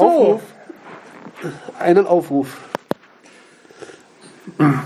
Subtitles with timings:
[0.00, 0.42] Aufruf.
[1.78, 2.56] Einen Aufruf.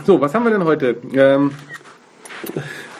[0.05, 0.97] So, was haben wir denn heute?
[1.13, 1.53] Ähm,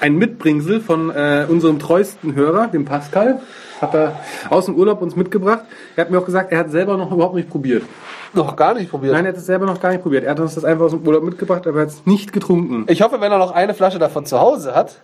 [0.01, 3.41] ein Mitbringsel von äh, unserem treuesten Hörer, dem Pascal.
[3.81, 4.21] Hat er
[4.51, 5.65] aus dem Urlaub uns mitgebracht.
[5.97, 7.83] Er hat mir auch gesagt, er hat selber noch überhaupt nicht probiert.
[8.33, 9.13] Noch gar nicht probiert.
[9.13, 10.25] Nein, er hat es selber noch gar nicht probiert.
[10.25, 12.87] Er hat uns das einfach aus dem Urlaub mitgebracht, aber er hat es nicht getrunken.
[12.89, 15.01] Ich hoffe, wenn er noch eine Flasche davon zu Hause hat,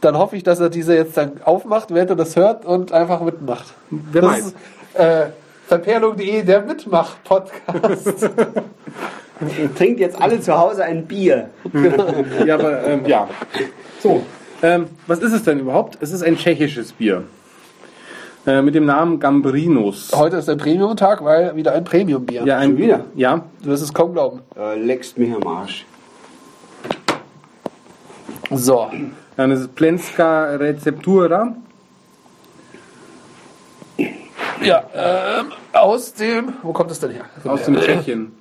[0.00, 3.20] dann hoffe ich, dass er diese jetzt dann aufmacht, während er das hört und einfach
[3.20, 3.74] mitmacht.
[3.90, 4.46] Wer das weiß.
[4.46, 4.56] ist
[4.94, 5.26] äh,
[5.68, 8.30] verperlung.de, der Mitmach-Podcast.
[9.76, 11.50] Trinkt jetzt alle zu Hause ein Bier.
[12.46, 13.28] Ja, aber ähm, ja.
[14.00, 14.24] So,
[14.62, 15.98] ähm, was ist es denn überhaupt?
[16.00, 17.24] Es ist ein tschechisches Bier.
[18.46, 20.10] Äh, mit dem Namen Gambrinus.
[20.14, 22.44] Heute ist der Premium-Tag, weil wieder ein Premium-Bier.
[22.44, 23.04] Ja, ein wieder?
[23.14, 24.40] Ja, Du wirst es kaum glauben.
[24.56, 25.84] Äh, leckst mich am Arsch.
[28.50, 28.88] So.
[29.36, 31.54] dann ist es Plenska Receptura.
[34.68, 34.84] Ja,
[35.40, 36.52] ähm, aus dem.
[36.62, 37.24] Wo kommt es denn her?
[37.44, 38.32] Aus dem Tschechien.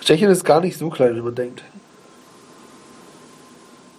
[0.00, 1.62] Tschechien ist gar nicht so klein, wie man denkt.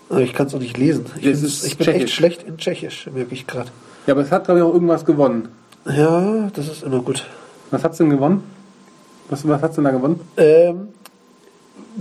[0.10, 1.06] Aber ich kann es auch nicht lesen.
[1.20, 3.70] Ich, Das bin- ich bin echt schlecht in Tschechisch, merke ich gerade.
[4.06, 5.50] Ja, aber es hat, glaube ich, auch irgendwas gewonnen.
[5.86, 7.26] Ja, das ist immer gut.
[7.72, 8.44] Was hat's denn gewonnen?
[9.30, 10.22] Was, was hat's denn da gewonnen?
[10.38, 10.88] Ähm,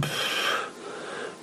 [0.00, 0.25] pff,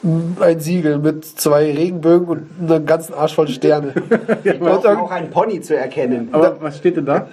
[0.04, 3.94] ein Siegel mit zwei Regenbögen und einem ganzen Arsch voll Sterne.
[4.44, 6.30] Wir brauchen auch ein Pony zu erkennen.
[6.32, 7.28] Aber was steht denn da?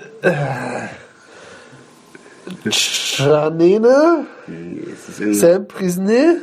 [2.70, 6.42] Chanene, ist in Semprisne,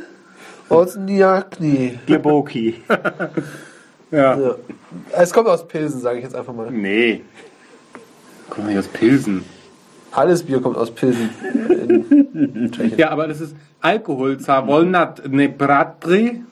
[0.68, 1.98] Osniakni.
[2.06, 2.82] Gleboki.
[4.10, 4.38] Ja.
[4.38, 4.54] Ja.
[5.12, 6.70] Es kommt aus Pilsen, sage ich jetzt einfach mal.
[6.70, 7.24] Nee.
[8.56, 9.44] Mal, hier aus Pilsen.
[10.18, 11.30] Alles Bier kommt aus Pilsen.
[12.96, 16.42] Ja, aber das ist Alkohol, Zavolnat Nebratri.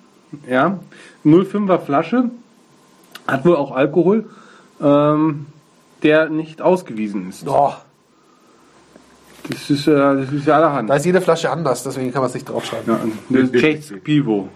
[0.49, 0.79] Ja.
[1.25, 2.31] 05er Flasche.
[3.27, 4.27] Hat wohl auch Alkohol,
[4.81, 5.47] ähm,
[6.05, 7.47] der nicht ausgewiesen ist.
[7.49, 7.73] Oh,
[9.49, 10.89] Das ist, äh, das ist ja allerhand.
[10.89, 12.93] da ist jede Flasche anders, deswegen kann man es nicht draufschreiben.
[12.95, 14.49] Ja, das ist Tschechs Pivo.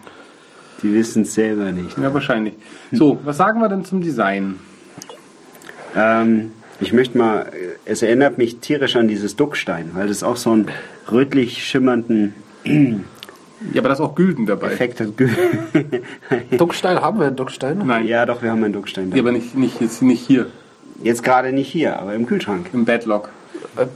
[0.82, 1.98] Die wissen es selber nicht.
[1.98, 2.54] Ja, wahrscheinlich.
[2.92, 4.60] So, was sagen wir denn zum Design?
[5.96, 7.50] Ähm, ich möchte mal,
[7.84, 10.66] es erinnert mich tierisch an dieses Duckstein, weil das auch so einen
[11.10, 14.68] rötlich schimmernden Ja, aber da ist auch Gülden dabei.
[14.68, 15.08] Effekt hat.
[16.58, 17.82] Duckstein haben wir einen Duckstein.
[17.84, 19.12] Nein, ja, doch, wir haben einen Duckstein.
[19.14, 20.46] Ja, aber nicht, nicht, jetzt nicht hier,
[21.02, 22.66] Jetzt gerade nicht hier, aber im Kühlschrank.
[22.74, 23.30] im Badlock.
[23.76, 23.86] Äh,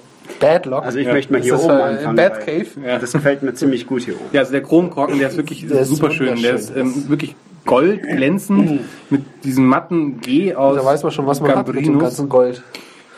[0.41, 0.85] Bad Lock.
[0.85, 1.13] Also ich Ja.
[1.13, 2.09] möchte mal ist hier das oben äh, anfangen.
[2.11, 2.67] im Bad weil Cave?
[2.87, 2.99] Ja.
[2.99, 4.25] Das gefällt mir ziemlich gut hier oben.
[4.33, 6.41] Ja, also der Chromkorken, der ist wirklich Der ist super schön.
[6.41, 7.37] Der ist ähm, wirklich
[7.67, 8.81] gold, glänzend,
[9.11, 12.03] mit diesem matten G aus Da weiß man schon, was man hat mit dem Gambrinus.
[12.03, 12.63] ganzen Gold.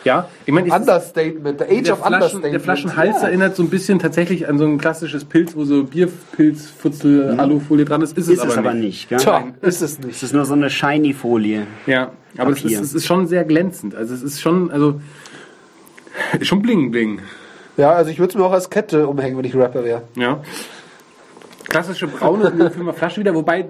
[0.07, 2.55] Ja, ich meine, Understatement, the Age der, of Flaschen, Understatement.
[2.55, 6.71] der Flaschenhals erinnert so ein bisschen tatsächlich an so ein klassisches Pilz, wo so Bierpilz,
[6.71, 8.17] Futzel, Alufolie dran ist.
[8.17, 8.85] Ist, Ist es es aber aber nicht.
[8.85, 9.19] nicht, gell?
[9.19, 10.23] Tja, ist es Es nicht.
[10.23, 11.67] ist nur so eine shiny Folie.
[11.87, 13.97] Ja, aber es ist, es ist schon sehr glänzend.
[13.97, 15.01] Also es ist schon, also
[16.41, 17.21] schon bling bling.
[17.77, 20.03] Ja, also ich würde es mir auch als Kette umhängen, wenn ich Rapper wäre.
[20.15, 20.41] Ja.
[21.69, 23.67] Klassische braune Flasche wieder, wobei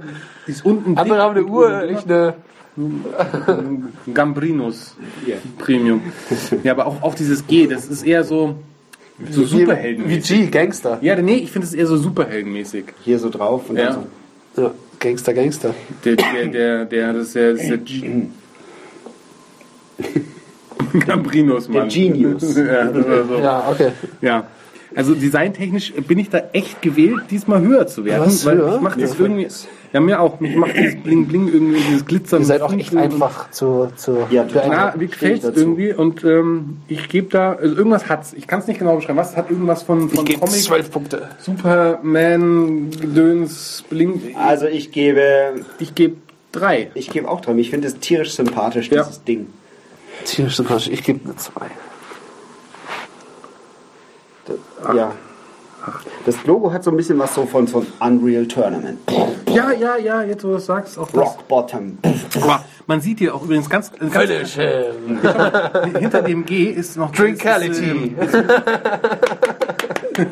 [0.46, 2.34] die ist unten Andere haben eine Uhr, ich eine.
[4.12, 4.94] Gambrinus
[5.58, 6.00] Premium.
[6.62, 8.56] Ja, aber auch, auch dieses G, das ist eher so,
[9.30, 10.28] so Wie Superheldenmäßig.
[10.40, 10.98] G, Gangster.
[11.00, 12.84] Ja, nee, ich finde es eher so Superheldenmäßig.
[13.02, 13.86] Hier so drauf und Ja.
[13.92, 14.06] dann
[14.54, 14.62] so.
[14.62, 15.74] Ja, Gangster, Gangster.
[16.04, 18.22] Der, der, der, der, das ist der, das ist der G
[21.06, 21.88] Gambrinus, Mann.
[21.88, 22.56] Der Genius.
[22.56, 23.38] ja, so.
[23.38, 23.90] Ja, okay.
[24.20, 24.46] Ja.
[24.94, 28.26] Also designtechnisch bin ich da echt gewählt, diesmal höher zu werden.
[28.26, 28.76] Was, weil höher?
[28.76, 29.24] ich mache das Ja.
[29.24, 29.48] irgendwie.
[29.96, 30.40] Ja, mir auch.
[30.40, 32.40] Mich macht dieses Bling Bling irgendwie, dieses Glitzern.
[32.42, 34.98] Ihr seid auch echt einfach zu, zu Ja, Ja, beeindrucken.
[34.98, 38.34] mir gefällt es irgendwie und ähm, ich gebe da, also irgendwas hat's.
[38.34, 39.16] Ich kann es nicht genau beschreiben.
[39.16, 41.30] Was hat irgendwas von, von Ich gebe Comic, zwölf Punkte.
[41.38, 44.36] Superman, Gedöns, Bling.
[44.36, 46.16] Also ich gebe, Ich gebe
[46.52, 46.90] drei.
[46.92, 47.58] ich gebe auch dran.
[47.58, 49.02] Ich finde es tierisch sympathisch, Ja.
[49.02, 49.46] dieses Ding.
[50.26, 50.88] Tierisch sympathisch.
[50.88, 51.62] Ich gebe eine 2.
[54.94, 55.12] Ja.
[56.24, 58.98] Das Logo hat so ein bisschen was so von so einem Unreal Tournament.
[59.48, 61.16] Ja, ja, ja, jetzt wo du es sagst, auch das.
[61.16, 61.98] Rock Bottom.
[62.40, 64.54] Aber man sieht hier auch übrigens ganz, ganz Kölnisch.
[65.98, 68.14] hinter dem G ist noch Drinkality.
[68.18, 70.26] Ist, ähm,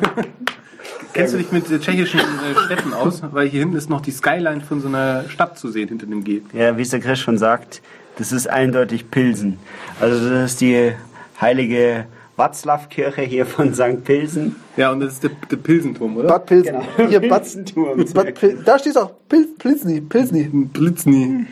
[1.13, 3.21] Kennst du dich mit äh, tschechischen äh, Städten aus?
[3.31, 6.25] Weil hier hinten ist noch die Skyline von so einer Stadt zu sehen hinter dem
[6.25, 6.41] G.
[6.51, 7.81] Ja, wie es der Chris schon sagt,
[8.17, 9.57] das ist eindeutig Pilsen.
[10.01, 10.91] Also das ist die
[11.39, 12.05] heilige
[12.37, 14.03] Watzlawkirche hier von St.
[14.03, 14.55] Pilsen.
[14.75, 16.27] Ja, und das ist der, der Pilsenturm, oder?
[16.27, 16.75] Bad Pilsen.
[16.97, 17.09] Genau.
[17.09, 18.05] Hier, Bad, Pilsenturm.
[18.13, 20.01] Bad Pil da steht auch Pil Pilsni.
[20.01, 20.69] Pilsni.
[20.73, 21.45] Plizni.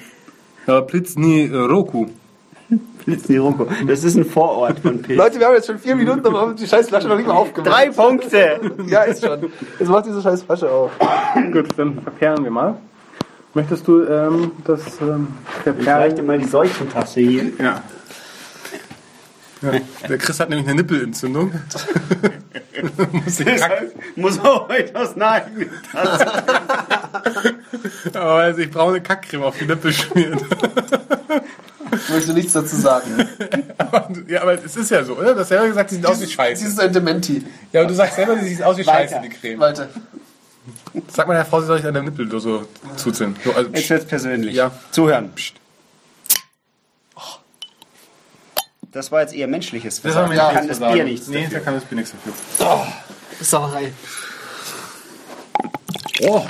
[0.68, 2.08] Ja, Plizni äh, Roku.
[3.06, 3.68] Pilsni Roko.
[3.88, 5.18] Das ist ein Vorort von Pilsen.
[5.18, 7.34] Leute, wir haben jetzt schon vier Minuten und haben die scheiß Flasche noch nicht mal
[7.34, 7.74] aufgemacht.
[7.74, 8.60] Drei Punkte!
[8.88, 9.52] Ja, ist schon.
[9.80, 10.92] Jetzt macht diese scheiß Flasche auf.
[11.52, 12.78] Gut, dann verperlen wir mal.
[13.54, 15.28] Möchtest du ähm, das ähm,
[15.80, 17.52] Ich reichte mal die Seuchentasse hier.
[17.60, 17.82] Ja.
[20.10, 21.52] Der Chris hat nämlich eine Nippelentzündung.
[23.12, 23.84] Muss Kack,
[24.16, 25.70] Muss auch etwas neigen.
[28.14, 30.44] aber weil er sich braune Kackcreme auf die Nippel schmiert.
[31.96, 33.28] Ich möchte nichts dazu sagen.
[34.28, 35.34] ja, aber es ist ja so, oder?
[35.34, 36.66] Du hast selber gesagt, die sieht aus wie Sie Scheiße.
[36.68, 37.44] ist ein Dementi.
[37.72, 39.60] Ja, aber du sagst selber, sie sieht aus wie Scheiße, die Creme.
[39.60, 39.90] Weiter.
[41.08, 42.66] Sag mal der Frau, sie soll ich an der Nippel so
[42.96, 43.36] zuziehen.
[43.44, 44.56] So, also, Jetzt wird's persönlich.
[44.56, 44.72] Ja.
[44.92, 45.32] Zuhören.
[45.36, 45.56] Psst.
[48.94, 50.02] Das war jetzt eher menschliches.
[50.02, 51.28] das haben wir Da nicht kann das Bier nichts.
[51.28, 51.60] Nee, dafür.
[51.60, 52.88] da kann das Bier nichts dafür.
[53.42, 53.92] Sauerei.
[56.22, 56.46] Oh.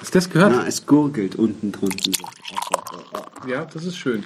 [0.00, 0.52] Hast du das gehört?
[0.56, 2.14] Na, es gurgelt unten drunten.
[2.14, 3.48] so.
[3.48, 4.24] Ja, das ist schön.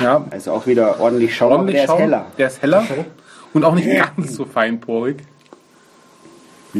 [0.00, 1.96] Ja, Also auch wieder ordentlich Schaum, ordentlich der Schaum.
[1.96, 2.26] ist heller.
[2.36, 2.86] Der ist heller.
[3.54, 5.16] Und auch nicht ganz so feinporig.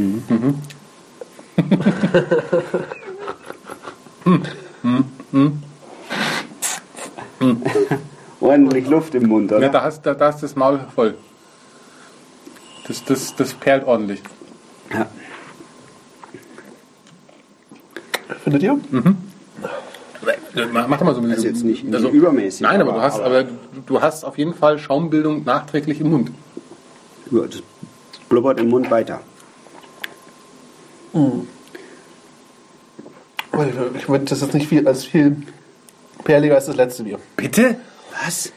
[8.49, 9.61] Ordentlich Luft im Mund, oder?
[9.63, 11.15] Ja, da hast, da, da ist das Maul voll.
[12.87, 14.23] Das, das, das perlt ordentlich.
[14.93, 15.07] Ja.
[18.45, 18.79] Findet ihr?
[20.73, 21.37] Mach, mach doch mal so ein bisschen.
[21.37, 23.45] Also jetzt nicht- nicht übermäßig, Nein, aber, aber- du hast, aber
[23.87, 26.31] du hast auf jeden Fall Schaumbildung nachträglich im Mund.
[27.31, 27.63] Ja, Das
[28.29, 29.21] blubbert im Mund weiter.
[33.99, 35.37] Ich meine, das ist nicht viel, als viel
[36.25, 37.19] perliger als das letzte Bier.
[37.37, 37.77] Bitte?
[38.25, 38.53] Was?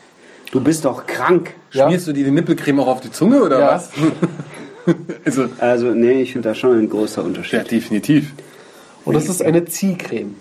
[0.52, 1.54] Du bist doch krank.
[1.72, 1.86] Ja.
[1.88, 3.68] Schmierst du dir die Nippelcreme auch auf die Zunge oder Ja.
[3.76, 3.90] was?
[5.26, 7.54] also, Also, nee, ich finde da schon ein großer Unterschied.
[7.60, 8.34] ja, definitiv.
[9.06, 10.36] Und das ist eine Ziehcreme.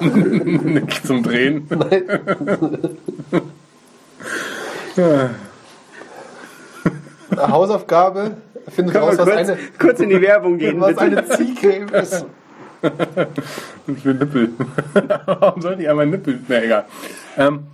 [0.00, 1.66] Nicht zum Drehen.
[7.36, 8.32] Hausaufgabe.
[8.68, 11.00] Findet raus, was kurz, eine, kurz in die Werbung gehen, was bitte?
[11.02, 12.24] eine Ziehcreme ist.
[14.02, 14.50] Für Nippel.
[15.26, 16.40] Warum sollte ich einmal Nippel?
[16.48, 16.84] Na egal.
[17.36, 17.64] Ähm,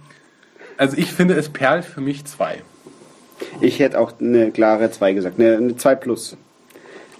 [0.77, 2.63] also ich finde, es perlt für mich zwei.
[3.61, 5.39] Ich hätte auch eine klare 2 gesagt.
[5.39, 6.37] Eine, eine 2 plus.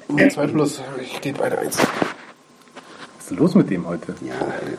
[0.09, 0.81] 2 plus.
[1.01, 1.79] Ich gehe bei der 1.
[1.79, 1.87] Was
[3.21, 4.15] ist denn los mit dem heute?
[4.23, 4.35] Ja,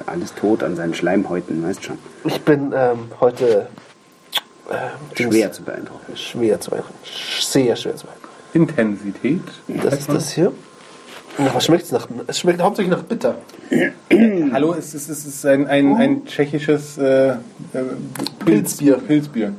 [0.05, 1.97] alles tot an seinen Schleimhäuten, weißt schon.
[2.23, 3.67] Ich bin ähm, heute
[4.69, 6.15] ähm, Schwer zu beeindrucken.
[6.15, 6.99] schwer zu beeindrucken.
[7.39, 8.27] Sehr schwer zu beeindrucken.
[8.53, 9.41] Intensität.
[9.67, 10.53] Das ist das hier.
[11.37, 12.07] Was schmeckt es nach?
[12.25, 13.35] Es schmeckt hauptsächlich nach bitter.
[14.51, 17.35] Hallo, es ist, es ist ein, ein, ein tschechisches äh, äh,
[18.43, 18.97] Pilzbier.
[18.97, 19.53] Pilzbier.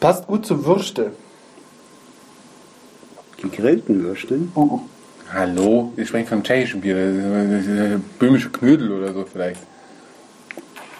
[0.00, 1.12] Passt gut zu Würste.
[3.40, 4.52] Gegrillten Würsteln?
[5.32, 6.96] Hallo, wir sprechen vom tschechischen Bier.
[6.96, 9.60] äh, Böhmische Knödel oder so vielleicht.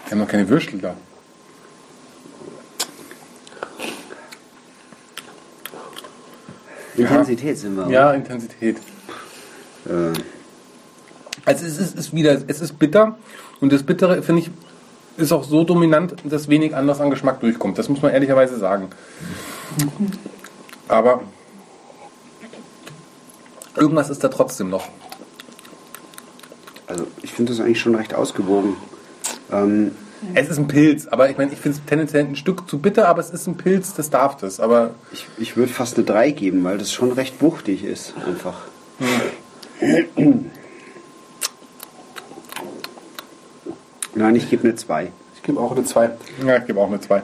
[0.06, 0.96] Wir haben noch keine Würstel da.
[6.96, 7.88] Intensität sind wir.
[7.88, 8.76] Ja, Intensität.
[9.86, 10.12] Äh,
[11.44, 13.18] Also es ist, ist wieder, es ist bitter
[13.60, 14.50] und das Bittere finde ich
[15.16, 17.78] ist auch so dominant, dass wenig anders an Geschmack durchkommt.
[17.78, 18.88] Das muss man ehrlicherweise sagen.
[20.88, 21.22] Aber
[23.76, 24.88] irgendwas ist da trotzdem noch.
[26.88, 28.76] also ich finde das eigentlich schon recht ausgewogen.
[29.52, 29.92] Ähm,
[30.32, 33.08] Es ist ein Pilz, aber ich meine, ich finde es tendenziell ein Stück zu bitter,
[33.08, 34.60] aber es ist ein Pilz, das darf das.
[34.60, 38.14] Aber ich ich würde fast eine 3 geben, weil das schon recht wuchtig ist.
[38.26, 38.62] Einfach.
[44.14, 45.12] Nein, ich gebe eine 2.
[45.36, 46.10] Ich gebe auch eine 2.
[46.46, 47.22] ja, ich gebe auch eine 2.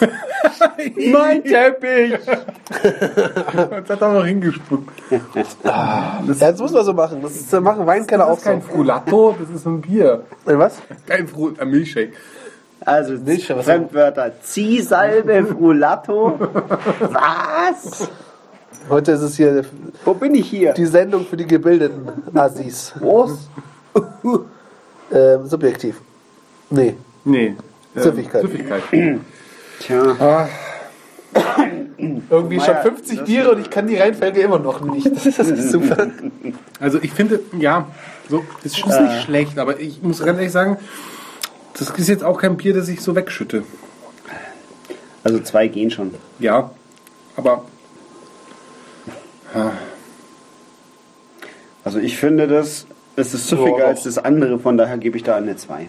[1.12, 2.12] Mein Teppich!
[2.12, 4.90] Jetzt hat er noch hingespuckt.
[5.64, 7.20] Ja, das muss man so machen.
[7.22, 8.68] Das ist, machen Weinkeller auch Das ist kein so.
[8.68, 10.22] Frulato, das ist ein Bier.
[10.44, 10.76] Was?
[11.06, 12.12] Kein Fru ein Milchshake.
[12.84, 14.32] Also Nicht, was- Fremdwörter.
[14.42, 16.38] Ziehsalbe, Frulato.
[17.00, 18.08] Was?
[18.88, 19.64] Heute ist es hier
[20.04, 20.72] Wo bin ich hier?
[20.74, 22.94] die Sendung für die gebildeten Assis.
[23.00, 23.48] Was?
[25.12, 26.00] Ähm, subjektiv.
[26.68, 26.96] Nee.
[27.24, 27.54] Nee.
[27.94, 28.42] Süffigkeit.
[28.42, 28.82] Süffigkeit.
[29.80, 30.48] Tja,
[32.30, 35.10] Irgendwie schon Meier, 50 das- Biere und ich kann die Reihenfolge immer noch nicht.
[35.14, 36.08] Das ist super.
[36.80, 37.86] Also ich finde, ja,
[38.28, 40.78] so, es ist nicht schlecht, aber ich muss ganz ehrlich sagen,
[41.78, 43.64] das ist jetzt auch kein Bier, das ich so wegschütte.
[45.24, 46.14] also zwei gehen schon.
[46.38, 46.70] Ja,
[47.36, 47.64] aber
[51.84, 55.22] Also ich finde das, es ist süffiger Ja, als das andere, von daher gebe ich
[55.22, 55.82] da eine 2.
[55.82, 55.88] ja,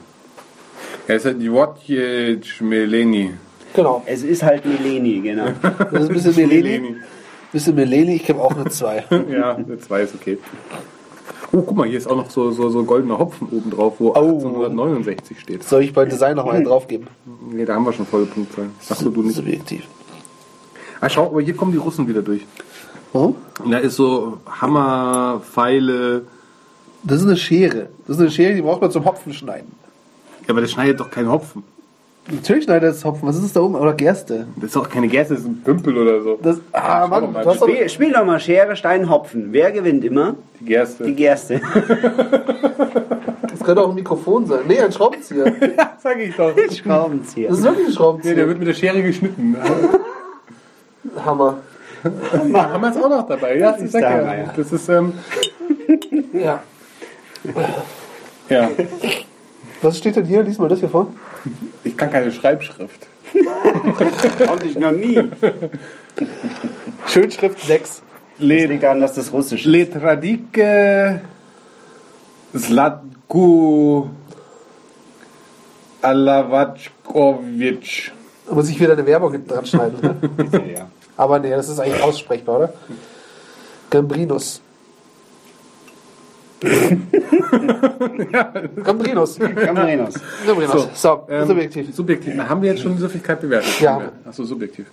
[1.08, 3.34] es ist halt die Wodje Schmeleni.
[3.78, 4.02] Genau.
[4.08, 5.46] Es ist halt Mileni, genau.
[5.92, 6.96] Das ist ein bisschen Meleni.
[7.52, 9.06] Bisschen Meleni, ich gebe auch eine 2.
[9.32, 10.38] Ja, eine 2 ist okay.
[11.54, 14.10] Oh, guck mal, hier ist auch noch so, so, so goldener Hopfen oben drauf, wo
[14.10, 14.14] Oh.
[14.14, 15.64] 1869 steht.
[15.64, 17.08] Soll ich beim Design noch einen draufgeben?
[17.52, 18.66] Nee, da haben wir schon volle Punktzahl.
[18.90, 19.36] Achso, du nicht.
[19.36, 19.84] Subjektiv.
[21.00, 22.46] Ah, schau, aber hier kommen die Russen wieder durch.
[23.14, 23.36] Warum?
[23.70, 26.24] Da ist so Hammer, Pfeile.
[27.04, 27.90] Das ist eine Schere.
[28.08, 29.72] Das ist eine Schere, die braucht man zum Hopfen schneiden.
[30.48, 31.64] Ja, aber das schneidet doch keinen Hopfen.
[32.30, 33.28] Natürlich schneidet das Hopfen.
[33.28, 33.76] Was ist das da oben?
[33.76, 34.48] Oder Gerste?
[34.58, 36.38] Das ist doch keine Gerste, das ist ein Pümpel oder so.
[36.42, 37.44] Das, ah, Mann, doch mal.
[37.44, 39.48] du hast Spiel, spiel doch mal Schere, Stein, Hopfen.
[39.52, 40.36] Wer gewinnt immer?
[40.60, 41.06] Die Gerste.
[41.06, 41.62] Die Gerste.
[43.50, 44.60] das könnte auch ein Mikrofon sein.
[44.68, 45.46] Nee, ein Schraubenzieher.
[45.78, 46.52] ja, sag ich doch.
[46.70, 47.50] Schraubenzieher.
[47.50, 48.48] Das ist wirklich ein Nee, der Schraubenzieher.
[48.48, 49.56] wird mit der Schere geschnitten.
[51.26, 51.60] Hammer.
[52.52, 53.58] Ja, haben wir jetzt auch noch dabei.
[53.58, 54.10] Ja, ich ist ja.
[54.10, 54.54] Hammer, ja.
[54.56, 55.14] Das ist, ähm,
[56.34, 56.62] Ja.
[58.50, 58.70] ja.
[59.82, 60.44] Was steht denn hier?
[60.44, 61.08] Lies mal das hier vor.
[61.84, 63.08] Ich kann keine Schreibschrift.
[64.46, 65.20] Konnte ich noch nie.
[67.08, 68.01] Schönschrift 6.
[68.39, 69.72] Das liegt daran, dass das Russisch ist.
[69.72, 71.22] Letradike
[72.56, 74.08] Zlatku
[76.01, 78.12] Alavachkovic.
[78.48, 80.00] Da muss ich wieder eine Werbung hinten dran schneiden.
[80.01, 80.16] Ne?
[80.74, 80.88] Ja.
[81.18, 82.74] Aber nee, das ist eigentlich aussprechbar, oder?
[83.89, 84.62] Gambrinus.
[88.84, 89.38] Gambrinus.
[89.38, 90.16] Camerenos.
[90.46, 90.88] Gambrinus.
[90.96, 91.96] So, Ähm, subjektiv.
[91.96, 92.34] Subjektiv.
[92.36, 93.80] Na, haben wir jetzt schon die Süffigkeit bewertet?
[93.80, 94.12] Ja.
[94.26, 94.88] Achso, subjektiv.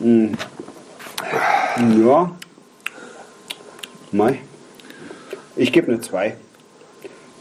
[0.00, 0.30] Ja.
[4.12, 4.40] Mei.
[5.56, 6.36] Ich gebe eine 2.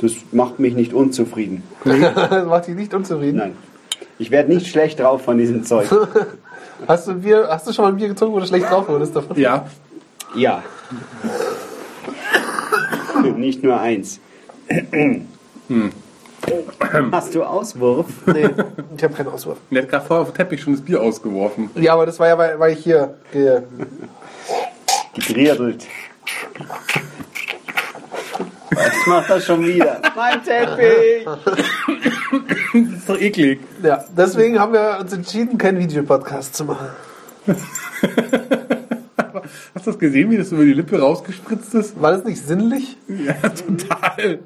[0.02, 1.64] Das macht mich nicht unzufrieden.
[1.84, 1.98] das
[2.46, 3.38] macht dich nicht unzufrieden.
[3.38, 3.58] Nein.
[4.18, 5.88] Ich werde nicht schlecht drauf von diesem Zeug.
[6.88, 9.14] Hast du, Bier, hast du schon mal ein Bier getrunken, wo du schlecht drauf wurdest
[9.14, 9.38] davon?
[9.38, 9.66] Ja.
[10.34, 10.64] Ja.
[13.38, 14.20] Nicht nur eins.
[17.12, 18.08] Hast du Auswurf?
[18.26, 18.50] Nee,
[18.96, 19.58] ich habe keinen Auswurf.
[19.70, 21.70] Der hat gerade vorher auf den Teppich schon das Bier ausgeworfen.
[21.76, 23.64] Ja, aber das war ja, weil, weil ich hier gehe.
[25.14, 25.86] Gegrierdelt.
[28.72, 30.02] Was macht er schon wieder?
[30.16, 31.26] Mein Teppich!
[31.26, 33.60] Das ist doch eklig.
[33.84, 36.90] Ja, deswegen haben wir uns entschieden, keinen Videopodcast zu machen.
[39.76, 42.02] Hast du das gesehen, wie das über die Lippe rausgespritzt ist?
[42.02, 42.98] War das nicht sinnlich?
[43.08, 44.40] Ja, total.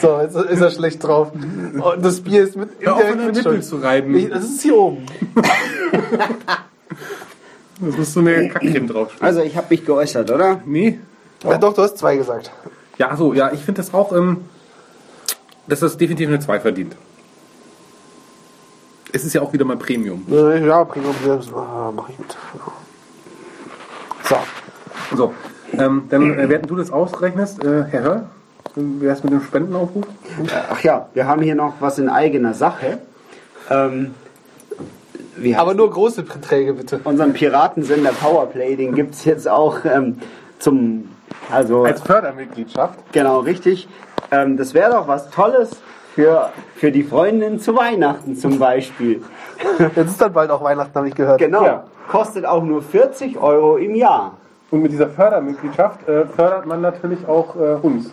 [0.00, 1.32] So, jetzt ist er schlecht drauf.
[1.32, 4.14] Und das Bier ist mit Hör auf, der mit Nippel zu reiben.
[4.14, 5.06] Ich, das ist hier oben.
[7.80, 9.12] Das muss so eine Kackcreme drauf.
[9.20, 10.60] Also, ich habe mich geäußert, oder?
[10.66, 10.98] Nee.
[11.44, 12.50] Ja, doch, du hast zwei gesagt.
[12.98, 14.38] Ja, so, ja, ich finde das auch, ähm,
[15.68, 16.96] dass das definitiv eine 2 verdient.
[19.12, 20.26] Es ist ja auch wieder mal Premium.
[20.28, 21.14] Ja, Premium
[21.54, 22.36] ah, mach ich mit.
[24.28, 24.36] So,
[25.16, 25.34] So,
[25.72, 28.22] ähm, dann äh, während du das ausrechnest, äh, Herr Hör,
[28.74, 30.04] wie wär's mit dem Spendenaufruf?
[30.70, 32.98] Ach ja, wir haben hier noch was in eigener Sache.
[33.70, 34.14] Ähm,
[35.36, 37.00] wie heißt aber nur große Beträge bitte.
[37.04, 40.18] unseren Piratensender Powerplay, den gibt es jetzt auch ähm,
[40.58, 41.08] zum,
[41.50, 42.98] also Als Fördermitgliedschaft.
[43.12, 43.88] genau richtig.
[44.30, 45.70] Ähm, das wäre doch was Tolles
[46.18, 49.22] für, für die Freundin zu Weihnachten zum Beispiel.
[49.78, 51.38] Jetzt ist dann bald auch Weihnachten, habe ich gehört.
[51.38, 51.64] Genau.
[51.64, 51.84] Ja.
[52.08, 54.36] Kostet auch nur 40 Euro im Jahr.
[54.72, 58.12] Und mit dieser Fördermitgliedschaft äh, fördert man natürlich auch äh, uns.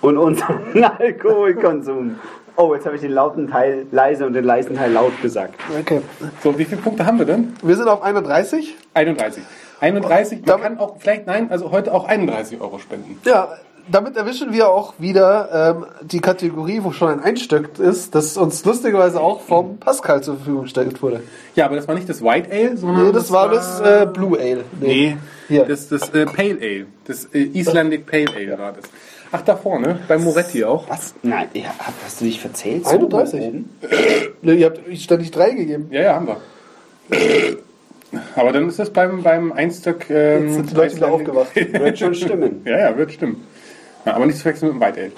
[0.00, 2.16] Und unseren Alkoholkonsum.
[2.56, 5.54] Oh, jetzt habe ich den lauten Teil leise und den leisen Teil laut gesagt.
[5.78, 6.00] Okay.
[6.42, 7.52] So, wie viele Punkte haben wir denn?
[7.62, 8.78] Wir sind auf 31.
[8.94, 9.42] 31.
[9.82, 13.20] 31, man kann auch, vielleicht, nein, also heute auch 31 Euro spenden.
[13.24, 13.48] Ja,
[13.92, 18.64] damit erwischen wir auch wieder ähm, die Kategorie, wo schon ein Einstück ist, das uns
[18.64, 21.22] lustigerweise auch vom Pascal zur Verfügung gestellt wurde.
[21.54, 24.38] Ja, aber das war nicht das White Ale, sondern Nee, das, war das äh, Blue
[24.38, 24.64] Ale.
[24.80, 25.16] Nee,
[25.48, 25.64] Hier.
[25.64, 26.86] das, das äh, Pale Ale.
[27.06, 28.84] Das äh, Icelandic Pale Ale war das.
[29.30, 30.88] Ach, da vorne, beim Moretti auch.
[30.90, 31.14] Was?
[31.22, 32.86] Nein, ja, hast du dich verzählt?
[32.86, 33.40] 31.
[33.40, 33.70] oben?
[34.42, 35.86] Ne, ihr habt ständig drei gegeben.
[35.92, 36.36] Ja, ja, haben wir.
[38.34, 40.10] Aber dann ist das beim, beim Einstück.
[40.10, 41.54] Ähm, Jetzt sind die Leute wieder aufgewacht.
[41.54, 42.62] Wird schon stimmen.
[42.64, 43.46] Ja, ja, wird stimmen.
[44.04, 45.12] Ja, aber nicht zu verwechseln mit dem White Ale.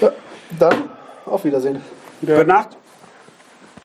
[0.00, 0.12] Ja,
[0.58, 0.90] dann
[1.24, 1.82] auf Wiedersehen.
[2.20, 2.76] Gute Nacht.